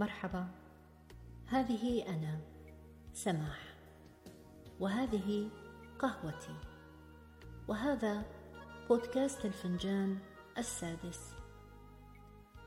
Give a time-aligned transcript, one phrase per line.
[0.00, 0.46] مرحبا.
[1.46, 2.40] هذه أنا
[3.12, 3.74] سماح.
[4.80, 5.50] وهذه
[5.98, 6.54] قهوتي.
[7.68, 8.22] وهذا
[8.88, 10.18] بودكاست الفنجان
[10.58, 11.34] السادس.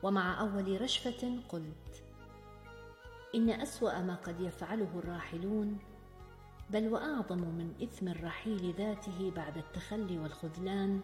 [0.02, 2.04] ومع أول رشفة قلت
[3.34, 5.78] إن أسوأ ما قد يفعله الراحلون
[6.70, 11.00] بل وأعظم من إثم الرحيل ذاته بعد التخلي والخذلان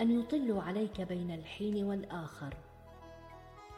[0.00, 2.65] أن يطلوا عليك بين الحين والآخر.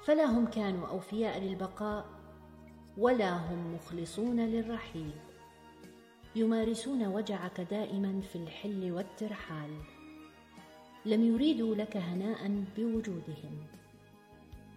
[0.09, 2.07] فلا هم كانوا أوفياء للبقاء
[2.99, 5.11] ولا هم مخلصون للرحيل.
[6.37, 9.71] يمارسون وجعك دائما في الحل والترحال.
[11.07, 13.67] لم يريدوا لك هناء بوجودهم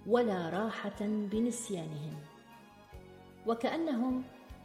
[0.07, 2.15] ولا راحة بنسيانهم.
[3.47, 4.23] وكأنهم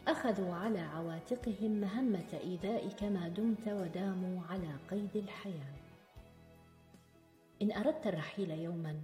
[0.08, 5.76] أخذوا على عواتقهم مهمه إيذائك ما دمت وداموا على قيد الحياة.
[7.62, 9.00] إن أردت الرحيل يوما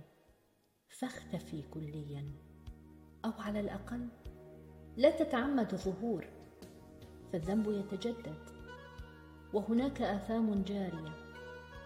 [1.02, 2.32] فاختفي كليا.
[3.24, 4.08] أو على الأقل
[4.96, 6.26] لا تتعمد الظهور
[7.32, 8.50] فالذنب يتجدد.
[9.54, 11.14] وهناك آثام جارية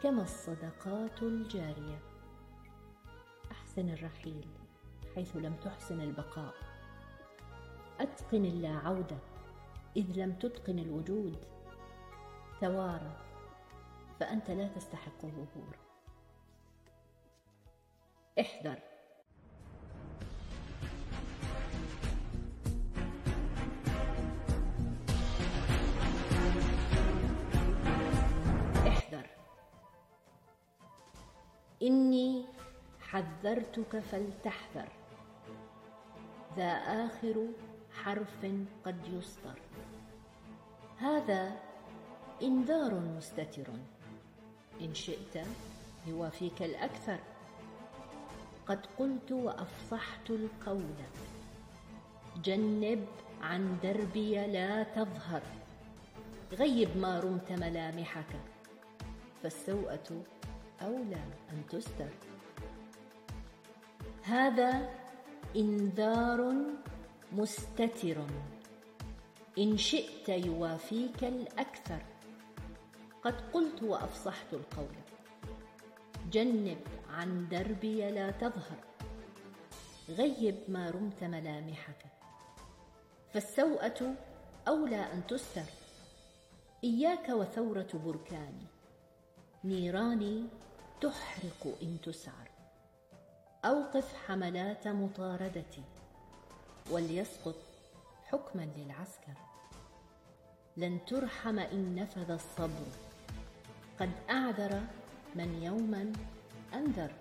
[0.03, 2.03] كما الصدقات الجارية.
[3.51, 4.49] أحسن الرحيل
[5.15, 6.55] حيث لم تحسن البقاء.
[8.01, 9.19] أتقن اللا عوده
[9.97, 11.45] إذ لم تتقن الوجود.
[12.61, 13.17] توارى
[14.21, 15.77] فأنت لا تستحق الظهور.
[18.41, 18.96] احذر.
[31.87, 32.45] إني
[33.01, 34.89] حذرتك فلتحذر.
[36.57, 36.73] ذا
[37.07, 37.47] آخر
[38.03, 38.47] حرف
[38.85, 39.59] قد يسطر
[40.99, 41.57] هذا
[42.43, 43.69] إنذار مستتر.
[44.81, 45.47] إن شئت
[46.07, 47.19] يوافيك الأكثر.
[48.67, 50.95] قد قلت وأفصحت القول.
[52.45, 53.07] جنب
[53.43, 55.43] عن دربي لا تظهر.
[56.53, 58.41] غيب ما رمت ملامحك.
[59.43, 60.23] فالسوءة
[60.83, 62.11] اولى أن تستر.
[64.23, 64.91] هذا
[65.57, 66.55] إنذار
[67.33, 68.27] مستتر.
[69.59, 72.03] إن شئت يوافيك الأكثر.
[73.23, 74.97] قد قلت وأفصحت القول.
[76.33, 78.79] جنب عن دربي لا تظهر.
[80.09, 82.07] غيب ما رمت ملامحك.
[83.33, 84.15] فالسوءة
[84.69, 85.65] أولى أن تستر.
[86.85, 88.67] إياك وثورة بركاني
[89.65, 90.49] نيراني
[91.01, 92.51] تحرق إن تسعر.
[93.65, 95.83] أوقف حملات مطاردتي.
[96.91, 97.55] وليسقط
[98.25, 99.35] حكما للعسكر.
[100.77, 102.87] لن ترحم إن نفذ الصبر.
[104.01, 104.83] قد أعذر
[105.35, 106.13] من يوما
[106.75, 107.13] أنذر.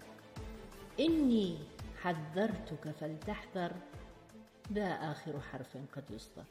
[0.99, 1.57] إني
[2.01, 3.71] حذرتك فلتحذر.
[4.73, 6.45] ذا آخر حرف قد يصدر.